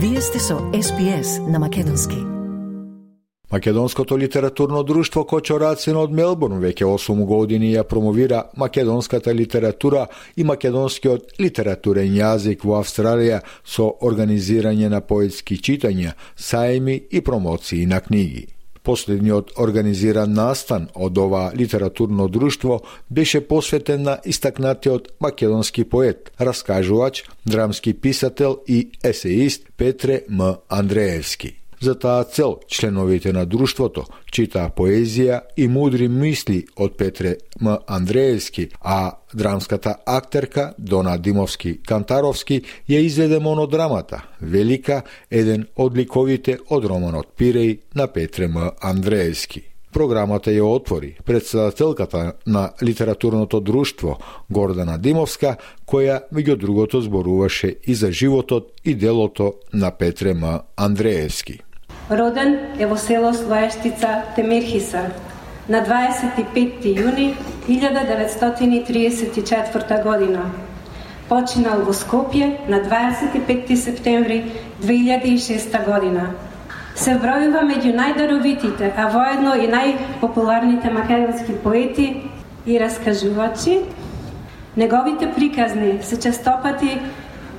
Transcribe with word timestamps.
Вие 0.00 0.20
сте 0.20 0.38
со 0.38 0.54
SPS 0.54 1.50
на 1.50 1.58
Македонски. 1.58 2.16
Македонското 3.52 4.18
литературно 4.18 4.82
друштво 4.82 5.24
Кочорацин 5.26 5.96
од 5.96 6.12
Мелбурн 6.14 6.60
веќе 6.62 6.86
8 6.86 7.24
години 7.26 7.72
ја 7.72 7.82
промовира 7.82 8.44
македонската 8.56 9.34
литература 9.34 10.06
и 10.36 10.44
македонскиот 10.44 11.40
литературен 11.40 12.14
јазик 12.14 12.62
во 12.62 12.78
Австралија 12.78 13.40
со 13.64 13.88
организирање 14.00 14.86
на 14.88 15.00
поетски 15.00 15.58
читања, 15.58 16.14
сајми 16.36 17.00
и 17.10 17.20
промоции 17.20 17.86
на 17.86 18.00
книги. 18.00 18.57
Последниот 18.88 19.50
организиран 19.60 20.32
настан 20.32 20.86
од 20.96 21.18
ова 21.20 21.52
литературно 21.52 22.28
друштво 22.28 22.80
беше 23.10 23.42
посветен 23.48 24.02
на 24.02 24.18
истакнатиот 24.24 25.10
македонски 25.20 25.84
поет, 25.84 26.32
раскажувач, 26.40 27.24
драмски 27.46 27.92
писател 28.00 28.58
и 28.68 28.90
есеист 29.04 29.68
Петре 29.76 30.22
М. 30.28 30.56
Андреевски. 30.68 31.67
За 31.80 31.94
таа 31.94 32.24
цел, 32.24 32.58
членовите 32.68 33.32
на 33.32 33.44
друштвото 33.46 34.04
читаа 34.32 34.72
поезија 34.74 35.40
и 35.56 35.68
мудри 35.68 36.08
мисли 36.08 36.64
од 36.76 36.96
Петре 36.98 37.36
М. 37.60 37.78
Андреевски, 37.86 38.68
а 38.80 39.12
драмската 39.34 39.96
актерка 40.06 40.74
Дона 40.78 41.18
Димовски 41.18 41.78
Кантаровски 41.82 42.62
ја 42.88 42.98
изведе 42.98 43.38
монодрамата 43.38 44.22
Велика, 44.40 45.02
еден 45.30 45.68
од 45.76 45.96
ликовите 45.96 46.58
од 46.68 46.84
романот 46.84 47.36
«Пирей» 47.36 47.78
на 47.94 48.06
Петре 48.06 48.48
М. 48.48 48.72
Андреевски. 48.82 49.62
Програмата 49.92 50.50
ја 50.50 50.62
отвори 50.62 51.16
председателката 51.24 52.32
на 52.46 52.70
литературното 52.82 53.60
друштво 53.60 54.18
Гордана 54.50 54.98
Димовска, 54.98 55.56
која 55.86 56.20
меѓу 56.32 56.56
другото 56.56 57.00
зборуваше 57.00 57.76
и 57.86 57.94
за 57.94 58.12
животот 58.12 58.72
и 58.84 58.94
делото 58.94 59.54
на 59.72 59.90
Петре 59.90 60.34
М. 60.34 60.60
Андреевски. 60.76 61.60
Роден 62.10 62.58
е 62.80 62.86
во 62.86 62.96
село 62.96 63.34
Слоештица 63.36 64.22
Темирхиса 64.36 65.00
на 65.68 65.84
25 65.84 66.80
јуни 66.80 67.34
1934 67.68 70.02
година. 70.02 70.50
Починал 71.28 71.84
во 71.84 71.92
Скопје 71.92 72.56
на 72.68 72.80
25 72.80 73.76
септември 73.76 74.44
2006 74.80 75.84
година. 75.84 76.30
Се 76.96 77.14
вбројува 77.18 77.62
меѓу 77.68 77.92
најдаровитите, 78.00 78.92
а 78.96 79.08
воедно 79.12 79.54
и 79.54 79.68
најпопуларните 79.68 80.90
македонски 80.90 81.52
поети 81.62 82.22
и 82.66 82.78
раскажувачи. 82.80 83.80
Неговите 84.76 85.32
приказни 85.36 85.98
се 86.02 86.20
честопати 86.20 87.00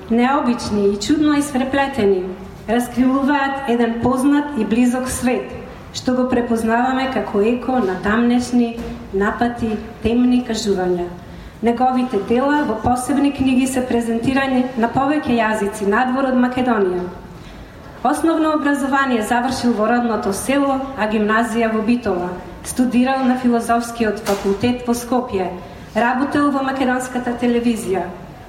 необични 0.10 0.94
и 0.94 0.98
чудно 0.98 1.38
испреплетени, 1.38 2.24
раскривуваат 2.70 3.70
еден 3.70 4.00
познат 4.02 4.58
и 4.58 4.66
близок 4.66 5.10
свет, 5.10 5.50
што 5.94 6.14
го 6.14 6.28
препознаваме 6.30 7.10
како 7.14 7.42
еко 7.42 7.80
на 7.82 7.96
тамнешни, 8.04 8.76
напати, 9.14 9.72
темни 10.04 10.44
кажувања. 10.46 11.08
Неговите 11.66 12.20
дела 12.30 12.62
во 12.68 12.76
посебни 12.84 13.32
книги 13.32 13.66
се 13.68 13.82
презентирани 13.88 14.64
на 14.78 14.88
повеќе 14.94 15.40
јазици 15.40 15.88
надвор 15.90 16.30
од 16.30 16.38
Македонија. 16.38 17.08
Основно 18.04 18.54
образование 18.56 19.24
завршил 19.24 19.74
во 19.74 19.88
родното 19.90 20.32
село, 20.34 20.78
а 20.98 21.10
гимназија 21.12 21.74
во 21.74 21.82
Битола. 21.82 22.30
Студирал 22.64 23.26
на 23.26 23.36
филозофскиот 23.40 24.22
факултет 24.30 24.86
во 24.88 24.94
Скопје. 24.94 25.50
Работел 25.96 26.52
во 26.52 26.64
македонската 26.64 27.34
телевизија. 27.42 28.06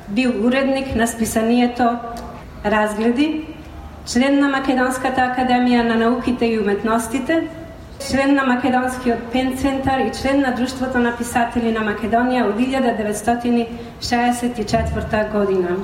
Бил 0.08 0.44
уредник 0.46 0.94
на 0.94 1.06
списанието 1.06 1.96
Разгледи 2.64 3.46
член 4.06 4.40
на 4.40 4.48
Македонската 4.48 5.20
академија 5.20 5.82
на 5.82 5.94
науките 5.94 6.46
и 6.46 6.58
уметностите, 6.58 7.42
член 8.08 8.34
на 8.34 8.44
Македонскиот 8.44 9.18
пен 9.32 9.56
центар 9.56 10.00
и 10.00 10.10
член 10.22 10.40
на 10.40 10.54
Друштвото 10.56 10.98
на 10.98 11.16
писатели 11.16 11.72
на 11.72 11.80
Македонија 11.80 12.48
од 12.48 12.58
1964 12.58 15.32
година. 15.32 15.76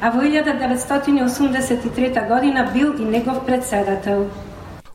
А 0.00 0.10
во 0.10 0.22
1983 0.22 2.28
година 2.28 2.70
бил 2.72 2.94
и 2.98 3.04
негов 3.04 3.46
председател. 3.46 4.26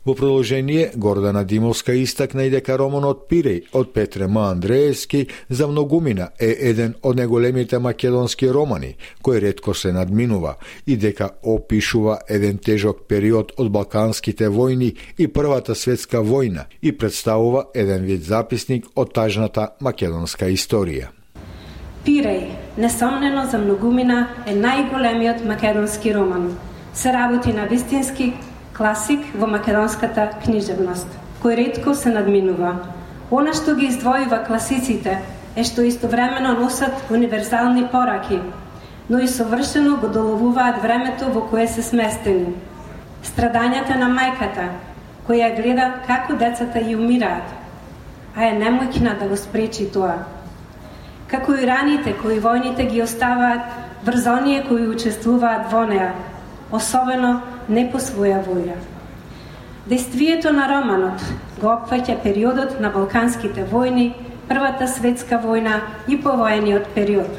Во 0.04 0.14
продолжение, 0.14 0.90
Гордана 0.96 1.44
Димовска 1.44 1.94
истакна 1.94 2.42
и 2.42 2.50
дека 2.50 2.74
романот 2.76 3.28
Пирей 3.28 3.68
од 3.72 3.92
Петре 3.94 4.26
М. 4.26 4.40
Андреевски 4.50 5.28
за 5.48 5.68
многумина 5.68 6.30
е 6.40 6.56
еден 6.58 6.94
од 7.02 7.16
неголемите 7.16 7.78
македонски 7.78 8.50
романи, 8.50 8.96
кој 9.22 9.38
ретко 9.46 9.74
се 9.74 9.92
надминува 9.92 10.56
и 10.86 10.96
дека 10.96 11.30
опишува 11.42 12.18
еден 12.28 12.58
тежок 12.58 13.06
период 13.06 13.54
од 13.56 13.70
Балканските 13.70 14.50
војни 14.50 14.96
и 15.18 15.28
Првата 15.28 15.74
светска 15.74 16.18
војна 16.18 16.66
и 16.82 16.90
представува 16.90 17.68
еден 17.74 18.02
вид 18.02 18.26
записник 18.26 18.90
од 18.96 19.14
тажната 19.14 19.76
македонска 19.80 20.50
историја. 20.50 21.14
Пирей, 22.04 22.50
несомнено 22.76 23.46
за 23.46 23.58
многумина, 23.58 24.26
е 24.46 24.58
најголемиот 24.58 25.46
македонски 25.46 26.14
роман. 26.14 26.56
Се 26.94 27.12
работи 27.12 27.52
на 27.52 27.70
вистински 27.70 28.32
класик 28.76 29.20
во 29.34 29.46
македонската 29.46 30.30
книжевност, 30.44 31.08
кој 31.42 31.56
ретко 31.58 31.94
се 31.94 32.12
надминува. 32.14 32.72
Она 33.30 33.52
што 33.52 33.74
ги 33.76 33.90
издвојува 33.90 34.46
класиците 34.46 35.18
е 35.56 35.64
што 35.64 35.84
истовремено 35.84 36.54
носат 36.56 37.10
универзални 37.10 37.84
пораки, 37.92 38.40
но 39.08 39.18
и 39.18 39.28
совршено 39.28 39.96
го 39.96 40.08
доловуваат 40.08 40.82
времето 40.82 41.28
во 41.32 41.44
кое 41.50 41.66
се 41.68 41.82
сместени. 41.82 42.54
Страдањата 43.22 43.98
на 44.00 44.08
мајката, 44.08 44.68
која 45.28 45.52
гледа 45.56 45.92
како 46.06 46.34
децата 46.40 46.80
ја 46.80 46.96
умираат, 46.96 47.52
а 48.36 48.48
е 48.48 48.56
немојкна 48.56 49.18
да 49.18 49.28
го 49.28 49.36
спречи 49.36 49.90
тоа. 49.92 50.24
Како 51.28 51.54
и 51.54 51.66
раните 51.66 52.16
кои 52.22 52.40
војните 52.40 52.88
ги 52.88 53.02
оставаат 53.02 53.68
врз 54.04 54.26
оние 54.26 54.64
кои 54.68 54.88
учествуваат 54.88 55.68
во 55.72 55.84
неа, 55.84 56.12
особено 56.72 57.40
не 57.68 57.90
по 57.92 57.98
своја 57.98 58.42
волја. 58.46 58.76
Действието 59.86 60.52
на 60.52 60.68
романот 60.68 61.22
го 61.60 61.66
опфаќа 61.66 62.22
периодот 62.22 62.80
на 62.80 62.90
Балканските 62.90 63.64
војни, 63.70 64.12
Првата 64.48 64.88
светска 64.88 65.38
војна 65.38 65.80
и 66.08 66.16
повоениот 66.20 66.88
период. 66.94 67.30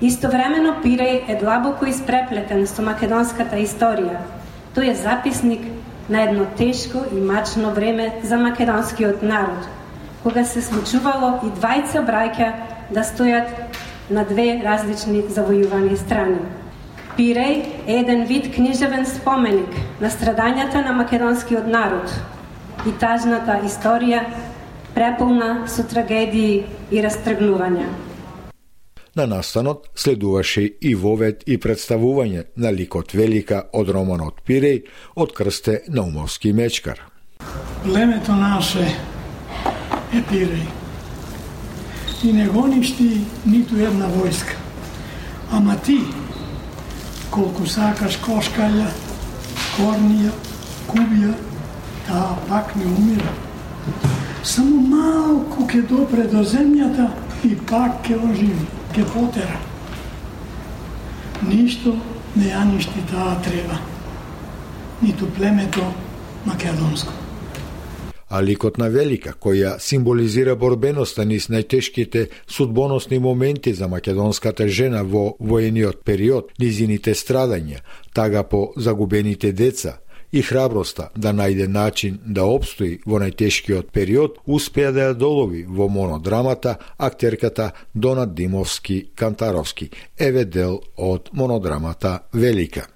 Истовремено 0.00 0.76
Пиреј 0.84 1.30
е 1.32 1.36
длабоко 1.40 1.88
испреплетен 1.90 2.66
со 2.66 2.84
македонската 2.86 3.56
историја. 3.58 4.20
Тој 4.76 4.90
е 4.90 4.94
записник 4.94 5.64
на 6.08 6.22
едно 6.22 6.46
тешко 6.56 7.04
и 7.12 7.20
мачно 7.20 7.72
време 7.74 8.12
за 8.22 8.36
македонскиот 8.36 9.22
народ, 9.22 9.68
кога 10.22 10.44
се 10.44 10.62
случувало 10.62 11.40
и 11.42 11.50
двајца 11.60 12.04
браќа 12.04 12.52
да 12.90 13.02
стојат 13.02 13.48
на 14.10 14.24
две 14.24 14.60
различни 14.64 15.22
завојувани 15.22 15.96
страни. 15.96 16.61
Пиреј 17.16 17.58
е 17.86 17.98
еден 18.00 18.24
вид 18.24 18.46
книжевен 18.54 19.04
споменик 19.06 19.74
на 20.00 20.08
страдањата 20.10 20.80
на 20.84 20.94
македонскиот 20.96 21.66
народ 21.68 22.08
и 22.88 22.92
тажната 23.00 23.58
историја 23.68 24.22
преполна 24.94 25.66
со 25.68 25.84
трагедии 25.84 26.64
и 26.90 27.02
растргнувања. 27.04 27.90
На 29.14 29.26
настанот 29.26 29.90
следуваше 29.94 30.62
и 30.80 30.94
вовед 30.94 31.42
и 31.46 31.58
представување 31.60 32.46
на 32.56 32.72
ликот 32.72 33.12
Велика 33.12 33.66
од 33.72 33.92
романот 33.92 34.40
Пиреј 34.48 34.80
од 35.16 35.34
Крсте 35.36 35.82
Наумовски 35.88 36.52
мечкар. 36.52 36.96
Племето 37.84 38.32
наше 38.32 38.88
е 40.16 40.24
Пиреј 40.32 40.64
и 42.24 42.32
не 42.32 42.48
гоништи 42.48 43.20
ниту 43.44 43.76
една 43.76 44.08
војска. 44.08 44.56
Ама 45.52 45.76
ти, 45.76 46.00
колку 47.32 47.64
сакаш 47.66 48.18
кошкаја, 48.20 48.90
корнија, 49.76 50.32
кубија, 50.90 51.32
таа 52.06 52.36
пак 52.48 52.74
не 52.76 52.84
умира. 52.84 53.32
Само 54.44 54.80
малку 54.90 55.66
ке 55.66 55.80
допре 55.82 56.26
до 56.28 56.44
земјата 56.44 57.08
и 57.44 57.54
пак 57.70 58.04
ќе 58.04 58.20
оживи, 58.28 58.68
ќе 58.92 59.06
потера. 59.14 59.56
Ништо 61.48 61.96
не 62.36 62.52
ја 62.52 62.66
ништи 62.68 63.06
таа 63.10 63.38
треба, 63.48 63.80
ниту 65.00 65.26
племето 65.38 65.88
македонско 66.44 67.21
а 68.32 68.40
ликот 68.42 68.78
на 68.78 68.88
Велика, 68.88 69.34
која 69.36 69.74
символизира 69.76 70.54
борбеноста 70.56 71.26
низ 71.28 71.50
најтешките 71.52 72.30
судбоносни 72.48 73.18
моменти 73.20 73.74
за 73.76 73.88
македонската 73.92 74.68
жена 74.68 75.02
во 75.04 75.34
воениот 75.38 76.00
период, 76.00 76.48
низините 76.58 77.12
страдања, 77.12 77.82
тага 78.14 78.42
по 78.42 78.72
загубените 78.76 79.52
деца, 79.52 79.98
и 80.32 80.40
храброста 80.40 81.10
да 81.14 81.34
најде 81.36 81.68
начин 81.68 82.16
да 82.24 82.46
обстои 82.48 83.02
во 83.04 83.20
најтешкиот 83.20 83.92
период, 83.92 84.40
успеа 84.46 84.96
да 84.96 85.10
ја 85.10 85.14
долови 85.14 85.66
во 85.68 85.90
монодрамата 85.92 86.78
актерката 86.96 87.72
Дона 87.94 88.26
Димовски 88.26 89.10
Кантаровски, 89.14 89.90
еве 90.16 90.44
дел 90.44 90.80
од 90.96 91.28
монодрамата 91.32 92.22
Велика. 92.32 92.88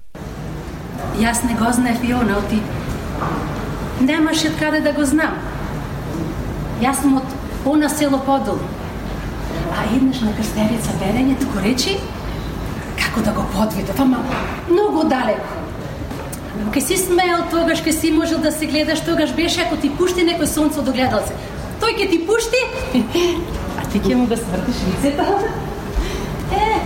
Јас 1.21 1.45
не 1.45 1.61
го 1.61 1.69
знаев 1.73 2.01
и 2.09 2.13
она. 2.13 2.41
Немаше 4.01 4.53
каде 4.59 4.81
да 4.81 4.93
го 4.93 5.05
знам. 5.05 5.39
Јас 6.83 7.01
сум 7.01 7.17
од 7.17 7.37
она 7.65 7.89
село 7.89 8.19
подолу. 8.19 8.61
А 9.73 9.85
еднаш 9.97 10.21
на 10.21 10.35
крстевица 10.37 10.93
берење 11.01 11.39
туку 11.41 11.63
речи 11.65 11.97
како 12.97 13.21
да 13.25 13.33
го 13.33 13.45
подвидов, 13.53 14.01
ама 14.01 14.21
па 14.29 14.73
многу 14.73 15.09
далеко. 15.09 15.49
Ако 16.61 16.71
ке 16.73 16.81
си 16.81 16.97
смеел 16.97 17.45
тогаш, 17.51 17.81
ке 17.81 17.93
си 17.93 18.11
можел 18.11 18.39
да 18.39 18.53
се 18.53 18.67
гледаш 18.67 19.01
тогаш 19.01 19.33
беше 19.33 19.61
ако 19.61 19.77
ти 19.77 19.91
пушти 19.91 20.25
некој 20.25 20.45
сонце 20.45 20.81
од 20.81 20.89
огледалце. 20.89 21.33
Тој 21.81 21.97
ке 21.97 22.09
ти 22.13 22.21
пушти, 22.27 22.61
а 23.81 23.89
ти 23.93 24.01
ке 24.01 24.17
му 24.17 24.27
го 24.27 24.37
свртиш 24.37 24.85
лицето. 24.89 25.25
Е, 26.47 26.81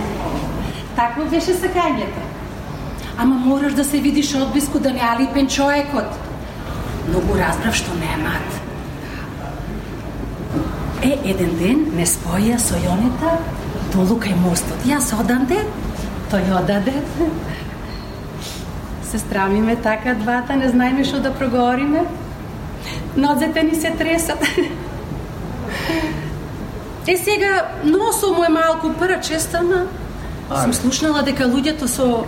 такво 0.95 1.25
беше 1.29 1.53
сакањето. 1.53 2.21
Ама 3.17 3.35
мораш 3.35 3.73
да 3.73 3.83
се 3.83 3.97
видиш 3.97 4.33
одблиску 4.35 4.79
да 4.79 4.91
не 4.91 4.99
алипен 4.99 5.47
човекот. 5.47 6.30
Многу 7.09 7.37
разбрав 7.39 7.75
што 7.75 7.95
немат. 7.97 8.61
Е, 11.01 11.17
еден 11.25 11.55
ден 11.57 11.85
ме 11.95 12.05
споја 12.05 12.59
со 12.61 12.77
Јонета 12.77 13.37
долу 13.93 14.19
кај 14.21 14.35
мостот. 14.37 14.85
Јас 14.85 15.11
оданде, 15.17 15.63
тој 16.31 16.51
одаде. 16.59 16.93
Сестра 19.11 19.47
ми 19.47 19.61
ме 19.61 19.75
така 19.75 20.13
двата, 20.15 20.55
не 20.55 20.69
знаеме 20.69 21.03
што 21.03 21.19
да 21.19 21.33
проговориме. 21.33 22.05
Нозете 23.17 23.63
ни 23.63 23.75
се 23.75 23.91
тресат. 23.91 24.45
Е 27.07 27.17
сега 27.17 27.67
носо 27.83 28.33
му 28.33 28.43
е 28.43 28.49
малку 28.49 28.93
прчест, 28.93 29.55
ама 29.55 29.85
сум 30.63 30.73
слушнала 30.73 31.23
дека 31.23 31.47
луѓето 31.49 31.85
со 31.85 32.25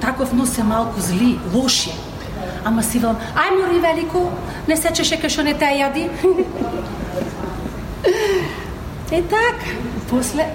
таков 0.00 0.32
нос 0.32 0.50
се 0.54 0.62
малку 0.62 1.00
зли, 1.00 1.38
лоши. 1.54 1.92
Ама 2.64 2.82
си 2.82 2.98
вам, 2.98 3.16
ај 3.34 3.50
мори 3.56 3.80
велико, 3.80 4.30
не 4.68 4.76
сечеше 4.76 5.16
кај 5.16 5.28
што 5.28 5.42
не 5.42 5.54
те 5.54 5.64
јади. 5.80 6.08
е 9.10 9.22
така, 9.22 9.66
после 10.10 10.46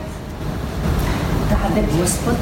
даде 1.50 1.82
Господ 1.92 2.38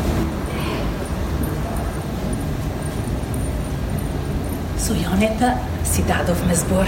со 4.78 4.94
Јонета 4.94 5.56
си 5.88 6.04
дадовме 6.04 6.56
збор. 6.56 6.88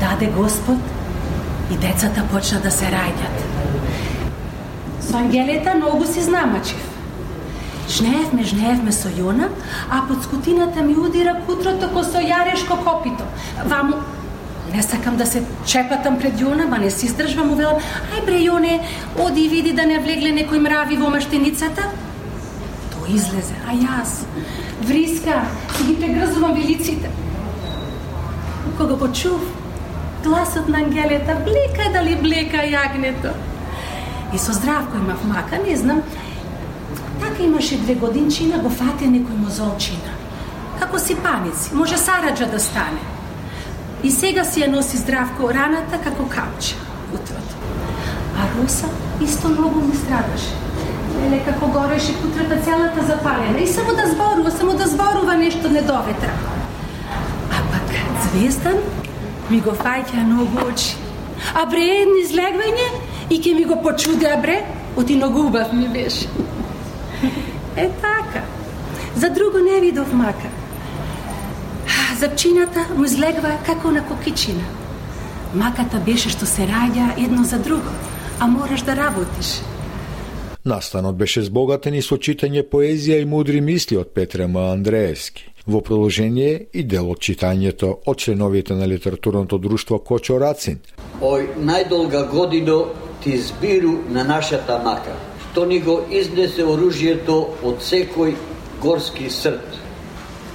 даде 0.00 0.26
Господ 0.26 0.76
и 1.70 1.76
децата 1.76 2.24
почна 2.32 2.60
да 2.60 2.70
се 2.70 2.84
раѓат. 2.84 3.36
Со 5.00 5.16
ангелета 5.16 5.74
многу 5.74 6.06
си 6.06 6.22
знамачив. 6.22 6.89
Жнеевме, 7.90 8.44
жнеевме 8.46 8.92
со 8.94 9.10
Јона, 9.10 9.48
а 9.90 10.04
под 10.06 10.22
скутината 10.22 10.82
ми 10.82 10.94
удира 10.94 11.34
кутрото 11.46 11.88
ко 11.90 12.04
со 12.06 12.22
јарешко 12.22 12.76
копито. 12.84 13.26
Ваму 13.66 13.96
не 14.72 14.82
сакам 14.82 15.16
да 15.16 15.26
се 15.26 15.42
чепатам 15.66 16.18
пред 16.20 16.38
Јона, 16.38 16.68
ма 16.70 16.78
не 16.78 16.90
се 16.90 17.06
издржвам, 17.06 17.50
му 17.50 17.56
велам, 17.58 17.82
ај 18.14 18.22
бре 18.26 18.38
Јоне, 18.44 18.78
оди 19.18 19.42
и 19.44 19.48
види 19.48 19.72
да 19.72 19.86
не 19.90 19.98
влегле 19.98 20.30
некој 20.36 20.62
мрави 20.62 21.00
во 21.00 21.10
маштеницата. 21.10 21.90
Тој 22.94 23.16
излезе, 23.16 23.58
а 23.66 23.74
јас, 23.74 24.22
вриска, 24.86 25.42
си 25.74 25.90
ги 25.90 25.98
прегрзувам 25.98 26.54
вилиците. 26.54 27.10
Кога 28.78 28.94
го 28.94 29.12
чув, 29.12 29.42
гласот 30.22 30.68
на 30.68 30.78
ангелета, 30.78 31.40
блека 31.44 31.90
дали 31.92 32.14
блека 32.14 32.62
јагнето. 32.62 33.34
И 34.32 34.38
со 34.38 34.52
здравко 34.52 34.96
имав 34.96 35.24
мака, 35.24 35.58
не 35.66 35.76
знам, 35.76 36.02
така 37.40 37.48
имаше 37.48 37.76
две 37.76 37.94
годинчина, 37.94 38.58
го 38.58 38.68
фате 38.68 39.06
некој 39.08 39.36
мозолчина. 39.38 40.12
Како 40.80 40.98
си 40.98 41.14
паници, 41.14 41.74
може 41.74 41.96
сараджа 41.96 42.46
да 42.46 42.60
стане. 42.60 43.00
И 44.02 44.10
сега 44.10 44.44
си 44.44 44.60
ја 44.60 44.68
носи 44.68 44.96
здравко 44.96 45.48
раната 45.48 45.98
како 46.04 46.24
капче 46.28 46.74
утрото. 47.14 47.56
А 48.36 48.44
Руса 48.56 48.86
исто 49.20 49.48
многу 49.48 49.80
ми 49.80 49.96
страдаше. 49.96 50.52
Еле 51.26 51.40
како 51.44 51.66
гореше 51.66 52.14
кутрата 52.22 52.60
целата 52.64 53.06
запалена 53.06 53.58
и 53.58 53.66
само 53.66 53.94
да 53.96 54.06
зборува, 54.12 54.50
само 54.50 54.74
да 54.74 54.86
зборува 54.86 55.36
нешто 55.36 55.68
недоветра. 55.68 56.32
А 57.50 57.62
пак 57.72 57.96
Звездан 58.24 58.76
ми 59.50 59.60
го 59.60 59.70
фаќа 59.70 60.24
многу 60.26 60.68
очи. 60.68 60.96
А 61.54 61.66
бре 61.66 61.84
едни 62.04 62.20
излегвање 62.24 62.88
и 63.30 63.40
ке 63.40 63.54
ми 63.54 63.64
го 63.64 63.82
почуди, 63.82 64.26
а 64.26 64.36
бре, 64.36 64.64
оти 64.96 65.16
многу 65.16 65.46
убав 65.46 65.72
ми 65.72 65.88
беше. 65.88 66.28
Е 67.80 67.90
така. 68.00 68.44
За 69.16 69.30
друго 69.30 69.58
не 69.58 69.80
видов 69.80 70.12
мака. 70.12 70.48
Запчината 72.18 72.86
му 72.96 73.04
излегва 73.04 73.58
како 73.66 73.90
на 73.90 74.06
кокичина. 74.06 74.64
Маката 75.54 76.00
беше 76.06 76.28
што 76.28 76.46
се 76.46 76.66
раѓа 76.68 77.16
едно 77.24 77.44
за 77.44 77.58
друго, 77.58 77.92
а 78.38 78.46
мораш 78.46 78.82
да 78.82 78.96
работиш. 78.96 79.62
Настанот 80.64 81.16
беше 81.16 81.42
збогатен 81.42 81.96
и 81.96 82.02
со 82.04 82.18
читање 82.20 82.66
поезија 82.68 83.22
и 83.22 83.24
мудри 83.24 83.60
мисли 83.64 83.96
од 83.96 84.12
Петре 84.14 84.46
М. 84.46 84.60
Андреевски. 84.76 85.48
Во 85.66 85.80
продолжение 85.80 86.66
и 86.72 86.84
дел 86.84 87.08
од 87.10 87.18
читањето 87.18 87.94
од 88.06 88.18
членовите 88.18 88.74
на 88.74 88.88
литературното 88.88 89.58
друштво 89.58 89.98
Кочо 89.98 90.36
Рацин. 90.40 90.78
Ој 91.20 91.56
најдолга 91.56 92.28
годино 92.28 92.84
ти 93.24 93.38
збиру 93.38 94.04
на 94.08 94.24
нашата 94.24 94.78
мака, 94.84 95.16
што 95.50 95.64
ни 95.66 95.80
го 95.82 95.96
изнесе 96.14 96.62
оружјето 96.62 97.36
од 97.66 97.82
секој 97.82 98.36
горски 98.82 99.30
срд. 99.30 99.66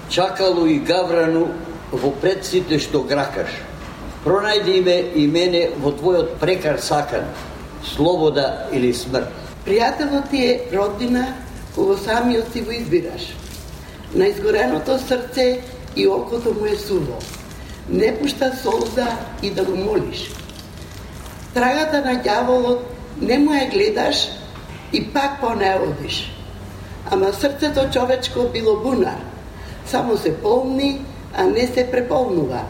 Чакало 0.10 0.66
и 0.72 0.80
гаврану 0.80 1.50
во 1.92 2.12
предците 2.22 2.80
што 2.80 3.04
гракаш. 3.04 3.52
Пронајди 4.24 4.80
ме 4.86 4.96
и 5.16 5.26
мене 5.28 5.68
во 5.84 5.92
твојот 5.92 6.38
прекар 6.40 6.80
сакан, 6.80 7.28
слобода 7.84 8.70
или 8.72 8.94
смрт. 8.94 9.34
Пријателот 9.66 10.30
ти 10.32 10.46
е 10.46 10.62
родина 10.72 11.26
кога 11.76 11.98
самиот 11.98 12.54
си 12.54 12.62
го 12.62 12.72
избираш 12.72 13.34
на 14.14 14.28
изгореното 14.28 15.00
срце 15.00 15.60
и 15.96 16.08
окото 16.08 16.54
му 16.54 16.66
е 16.66 16.76
суво. 16.76 17.20
Не 17.90 18.16
пушта 18.20 18.52
солза 18.64 19.08
и 19.44 19.50
да 19.52 19.64
го 19.64 19.76
молиш. 19.76 20.32
Трагата 21.54 22.02
на 22.02 22.16
ѓаволот 22.24 22.80
не 23.22 23.38
му 23.38 23.52
ја 23.52 23.70
гледаш 23.72 24.45
и 24.94 25.14
пак 25.14 25.40
понеодиш. 25.42 26.32
Ама 27.12 27.34
срцето 27.34 27.90
човечко 27.94 28.50
било 28.54 28.80
бунар. 28.80 29.20
Само 29.86 30.18
се 30.18 30.38
полни, 30.38 31.02
а 31.38 31.44
не 31.44 31.68
се 31.68 31.92
преполнува. 31.92 32.62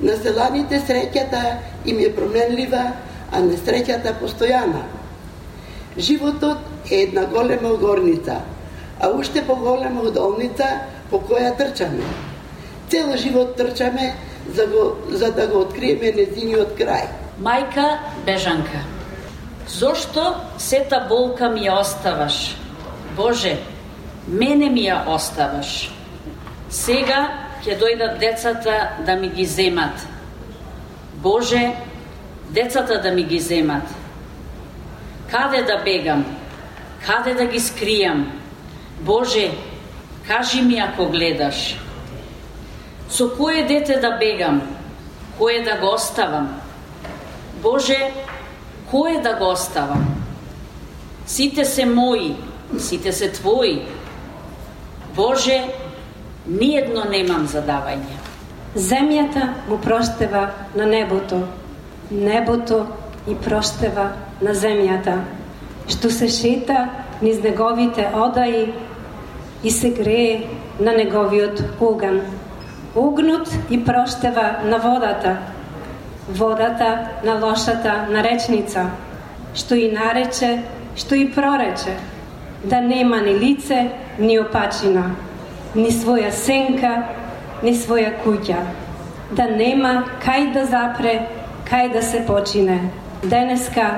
На 0.00 0.16
селаните 0.16 0.80
среќата 0.80 1.56
им 1.86 1.98
е 1.98 2.14
променлива, 2.14 2.92
а 3.32 3.40
несреќата 3.40 4.18
постојана. 4.20 4.82
Животот 5.98 6.58
е 6.90 7.02
една 7.02 7.26
голема 7.26 7.76
горница– 7.76 8.40
а 9.02 9.08
уште 9.10 9.42
поголема 9.46 10.00
од 10.00 10.18
по 11.10 11.18
која 11.18 11.56
трчаме. 11.56 12.04
Цел 12.88 13.16
живот 13.16 13.56
трчаме 13.56 14.14
за, 14.54 14.66
го, 14.66 14.96
за 15.10 15.32
да 15.32 15.46
го 15.46 15.58
откриеме 15.60 16.12
незиниот 16.12 16.78
крај. 16.78 17.08
Мајка 17.42 17.98
бежанка, 18.24 18.80
зошто 19.68 20.34
сета 20.58 21.06
болка 21.08 21.48
ми 21.48 21.60
ја 21.60 21.80
оставаш? 21.80 22.56
Боже, 23.16 23.56
мене 24.28 24.70
ми 24.70 24.88
ја 24.88 25.06
оставаш. 25.06 25.90
Сега 26.70 27.28
ќе 27.64 27.78
дојдат 27.78 28.18
децата 28.18 28.88
да 29.06 29.16
ми 29.16 29.28
ги 29.28 29.44
земат. 29.44 30.06
Боже, 31.14 31.72
децата 32.50 33.00
да 33.02 33.12
ми 33.12 33.22
ги 33.22 33.40
земат. 33.40 33.82
Каде 35.30 35.62
да 35.62 35.82
бегам? 35.84 36.24
Каде 37.06 37.34
да 37.34 37.46
ги 37.46 37.60
скријам? 37.60 38.24
Боже, 39.00 39.50
кажи 40.26 40.62
ми 40.62 40.78
ако 40.78 41.06
гледаш. 41.06 41.76
Со 43.10 43.28
кое 43.36 43.62
дете 43.62 44.00
да 44.00 44.10
бегам? 44.10 44.62
Кое 45.38 45.62
да 45.62 45.76
го 45.76 45.94
оставам? 45.94 46.60
Боже, 47.62 48.12
кое 48.92 49.20
да 49.22 49.34
го 49.34 49.50
оставам? 49.52 50.04
Сите 51.26 51.64
се 51.64 51.86
мои, 51.86 52.36
сите 52.78 53.12
се 53.12 53.32
твои. 53.32 53.82
Боже, 55.16 55.64
ниедно 56.46 57.04
немам 57.08 57.46
задавање. 57.48 58.20
Земјата 58.76 59.48
го 59.68 59.78
проштева 59.80 60.50
на 60.76 60.86
небото, 60.86 61.40
небото 62.10 62.86
и 63.28 63.34
проштева 63.34 64.10
на 64.42 64.52
земјата, 64.52 65.16
што 65.88 66.10
се 66.10 66.28
шета 66.28 66.88
низ 67.22 67.40
неговите 67.40 68.10
одаи 68.12 68.74
и 69.64 69.70
се 69.70 69.90
грее 69.90 70.48
на 70.80 70.92
неговиот 70.92 71.64
оган. 71.80 72.20
Огнот 72.96 73.48
и 73.70 73.84
проштева 73.84 74.56
на 74.64 74.78
водата, 74.78 75.36
водата 76.28 77.08
на 77.24 77.34
лошата 77.34 78.06
наречница, 78.10 78.90
што 79.54 79.74
и 79.74 79.90
нарече, 79.92 80.62
што 80.96 81.14
и 81.14 81.28
прорече. 81.32 81.96
да 82.64 82.80
нема 82.80 83.20
ни 83.20 83.34
лице, 83.34 83.90
ни 84.18 84.38
опачина, 84.38 85.14
ни 85.74 85.90
своја 85.90 86.30
сенка, 86.30 86.92
ни 87.62 87.74
своја 87.74 88.12
куќа, 88.22 88.58
да 89.34 89.46
нема 89.50 90.04
кај 90.22 90.52
да 90.54 90.66
запре, 90.66 91.14
кај 91.66 91.92
да 91.92 92.02
се 92.02 92.22
почине. 92.26 92.78
Денеска 93.22 93.88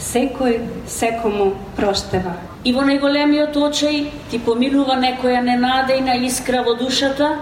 секој 0.00 0.60
секому 0.86 1.52
проштева. 1.76 2.36
И 2.64 2.72
во 2.72 2.84
најголемиот 2.84 3.56
очај 3.56 4.06
ти 4.30 4.38
поминува 4.38 4.96
некоја 5.00 5.44
ненадејна 5.44 6.16
искра 6.24 6.62
во 6.64 6.74
душата 6.76 7.36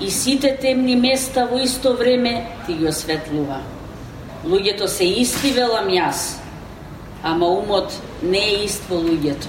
и 0.00 0.10
сите 0.10 0.56
темни 0.56 0.96
места 0.96 1.44
во 1.46 1.58
исто 1.60 1.94
време 1.96 2.46
ти 2.66 2.74
ги 2.74 2.88
осветлува. 2.88 3.60
Луѓето 4.44 4.86
се 4.88 5.04
исти, 5.04 5.52
велам 5.52 5.90
јас, 5.92 6.40
ама 7.22 7.46
умот 7.46 7.92
не 8.22 8.38
е 8.38 8.64
ист 8.64 8.88
во 8.88 8.96
луѓето. 8.96 9.48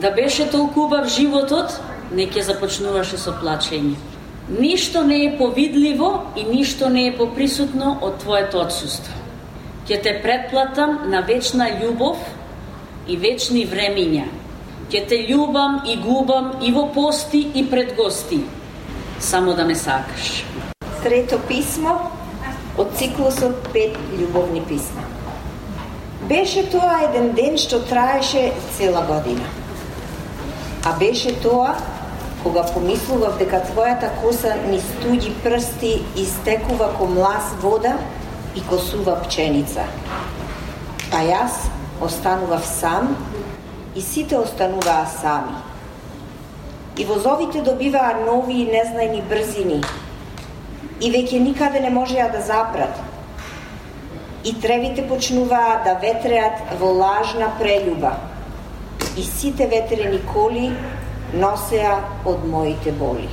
Да 0.00 0.10
беше 0.10 0.46
толку 0.50 0.86
убав 0.86 1.08
животот, 1.10 1.74
не 2.12 2.28
ќе 2.30 2.46
започнуваше 2.46 3.18
со 3.18 3.34
плачење. 3.42 3.96
Ништо 4.48 5.02
не 5.02 5.24
е 5.24 5.34
повидливо 5.38 6.32
и 6.36 6.44
ништо 6.44 6.88
не 6.88 7.06
е 7.08 7.16
поприсутно 7.16 7.98
од 8.02 8.18
твоето 8.22 8.62
отсуство. 8.62 9.12
Ќе 9.88 10.02
те 10.02 10.14
предплатам 10.22 11.10
на 11.10 11.20
вечна 11.26 11.66
љубов 11.80 12.18
и 13.08 13.16
вечни 13.16 13.66
времиња. 13.66 14.26
Ќе 14.90 15.06
те 15.08 15.22
љубам 15.26 15.82
и 15.86 15.96
губам 15.96 16.52
и 16.62 16.72
во 16.72 16.86
пости 16.94 17.48
и 17.54 17.66
пред 17.70 17.96
гости. 17.96 18.42
Само 19.22 19.54
да 19.54 19.64
ме 19.64 19.74
сакаш. 19.74 20.44
Трето 21.02 21.38
писмо 21.48 21.94
од 22.78 22.90
циклусот 22.98 23.68
Пет 23.72 23.94
љубовни 24.18 24.64
писма. 24.66 25.04
Беше 26.26 26.64
тоа 26.70 27.04
еден 27.06 27.30
ден 27.38 27.54
што 27.58 27.78
траеше 27.86 28.50
цела 28.76 29.04
година. 29.06 29.46
А 30.84 30.98
беше 30.98 31.36
тоа 31.38 31.76
кога 32.42 32.66
помислував 32.74 33.38
дека 33.38 33.62
твојата 33.70 34.10
коса 34.18 34.56
ни 34.66 34.82
стуѓи 34.82 35.34
прсти 35.44 35.94
истекува 36.18 36.90
ко 36.98 37.06
млас 37.06 37.54
вода 37.62 37.94
и 38.58 38.62
косува 38.66 39.20
пченица. 39.22 39.86
А 41.14 41.22
јас 41.22 41.70
останував 42.02 42.66
сам 42.66 43.14
и 43.94 44.02
сите 44.02 44.36
остануваа 44.36 45.06
сами. 45.06 45.71
И 46.96 47.04
возовите 47.04 47.62
добиваа 47.62 48.20
нови 48.26 48.62
и 48.62 48.68
незнајни 48.68 49.22
брзини 49.28 49.80
и 51.00 51.10
веќе 51.10 51.40
никаде 51.40 51.80
не 51.80 51.90
можеа 51.90 52.28
да 52.30 52.40
запрат. 52.40 52.98
И 54.44 54.52
тревите 54.60 55.06
почнуваа 55.08 55.80
да 55.84 55.94
ветреат 56.02 56.76
во 56.80 56.92
лажна 56.92 57.52
прелюба. 57.58 58.12
И 59.16 59.22
сите 59.22 59.66
ветрени 59.66 60.20
коли 60.32 60.72
носеа 61.34 61.96
од 62.24 62.44
моите 62.44 62.92
боли. 62.92 63.28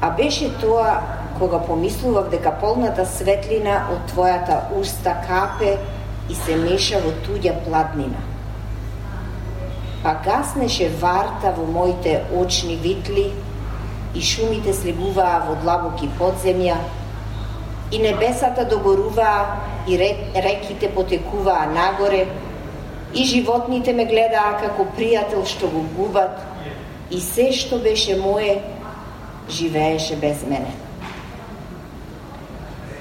А 0.00 0.10
беше 0.10 0.52
тоа 0.60 1.00
кога 1.38 1.58
помислував 1.58 2.30
дека 2.30 2.52
полната 2.60 3.06
светлина 3.06 3.88
од 3.90 4.06
твојата 4.12 4.60
уста 4.78 5.16
капе 5.26 5.78
и 6.30 6.34
се 6.34 6.56
меша 6.56 7.02
во 7.02 7.10
туѓа 7.26 7.56
пладнина. 7.64 8.33
Па 10.04 10.12
гаснеше 10.20 10.90
варта 11.00 11.54
во 11.56 11.64
моите 11.64 12.18
очни 12.36 12.76
витли 12.76 13.30
и 14.14 14.20
шумите 14.20 14.74
слегуваа 14.76 15.38
во 15.46 15.54
длабоки 15.62 16.10
подземја, 16.18 16.76
и 17.90 17.98
небесата 17.98 18.66
догоруваа 18.68 19.56
и 19.88 19.96
реките 19.96 20.90
потекуваа 20.92 21.66
нагоре, 21.72 22.26
и 23.14 23.24
животните 23.24 23.96
ме 23.96 24.04
гледаа 24.04 24.58
како 24.60 24.84
пријател 24.98 25.48
што 25.48 25.72
го 25.72 25.86
губат, 25.96 26.36
и 27.10 27.20
се 27.20 27.50
што 27.56 27.80
беше 27.80 28.20
мое, 28.20 28.60
живееше 29.48 30.16
без 30.16 30.44
мене. 30.44 30.72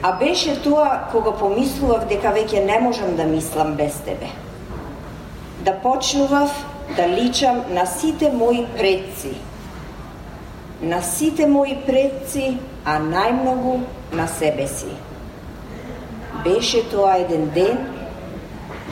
А 0.03 0.11
беше 0.19 0.55
тоа 0.63 1.09
кога 1.11 1.31
помислував 1.31 2.07
дека 2.07 2.31
веќе 2.31 2.63
не 2.63 2.79
можам 2.79 3.15
да 3.15 3.23
мислам 3.23 3.75
без 3.75 3.99
тебе. 4.07 4.31
Да 5.67 5.73
почнував 5.83 6.51
да 6.95 7.07
личам 7.07 7.63
на 7.69 7.85
сите 7.85 8.31
мои 8.31 8.65
предци, 8.77 9.33
на 10.81 11.01
сите 11.01 11.47
мои 11.47 11.77
предци, 11.85 12.57
а 12.85 12.99
најмногу 12.99 13.79
на 14.11 14.27
себе 14.27 14.67
си. 14.67 14.91
Беше 16.43 16.83
тоа 16.91 17.15
еден 17.23 17.49
ден 17.55 17.77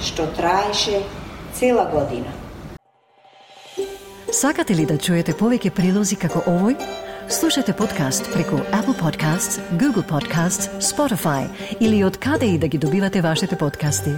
што 0.01 0.27
траеше 0.37 1.03
цела 1.53 1.85
година. 1.91 2.31
Сакате 4.31 4.75
ли 4.75 4.85
да 4.85 4.97
чуете 4.97 5.35
повеќе 5.35 5.73
прилози 5.75 6.15
како 6.15 6.39
овој? 6.47 6.77
Слушате 7.31 7.73
подкаст 7.73 8.27
преку 8.33 8.63
Apple 8.71 8.95
Podcasts, 8.99 9.59
Google 9.75 10.03
Podcasts, 10.07 10.71
Spotify 10.79 11.47
или 11.79 12.03
од 12.03 12.17
каде 12.17 12.45
и 12.45 12.57
да 12.57 12.67
ги 12.67 12.77
добивате 12.77 13.21
вашите 13.21 13.55
подкасти. 13.55 14.15